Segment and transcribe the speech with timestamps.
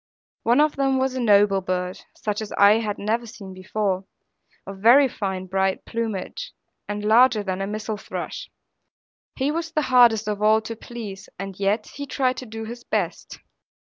[0.41, 4.05] One of them was a noble bird, such as I never had seen before,
[4.65, 6.53] of very fine bright plumage,
[6.87, 8.49] and larger than a missel thrush.
[9.35, 12.83] He was the hardest of all to please: and yet he tried to do his
[12.83, 13.41] best.